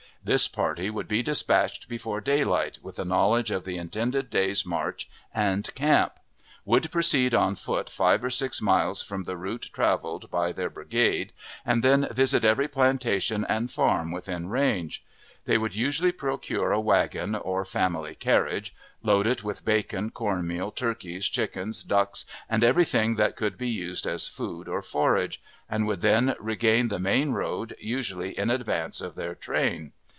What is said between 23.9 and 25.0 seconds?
as food or